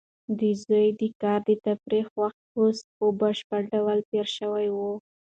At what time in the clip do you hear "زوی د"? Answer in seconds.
0.63-1.01